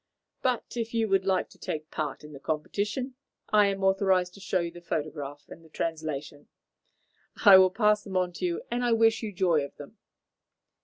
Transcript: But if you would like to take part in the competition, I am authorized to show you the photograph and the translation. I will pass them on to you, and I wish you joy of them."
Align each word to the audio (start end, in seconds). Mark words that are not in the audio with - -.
But 0.41 0.75
if 0.75 0.95
you 0.95 1.07
would 1.09 1.25
like 1.25 1.47
to 1.49 1.59
take 1.59 1.91
part 1.91 2.23
in 2.23 2.33
the 2.33 2.39
competition, 2.39 3.13
I 3.49 3.67
am 3.67 3.83
authorized 3.83 4.33
to 4.33 4.39
show 4.39 4.59
you 4.61 4.71
the 4.71 4.81
photograph 4.81 5.45
and 5.47 5.63
the 5.63 5.69
translation. 5.69 6.47
I 7.45 7.59
will 7.59 7.69
pass 7.69 8.03
them 8.03 8.17
on 8.17 8.33
to 8.33 8.45
you, 8.45 8.63
and 8.71 8.83
I 8.83 8.93
wish 8.93 9.21
you 9.21 9.31
joy 9.31 9.63
of 9.63 9.75
them." 9.75 9.99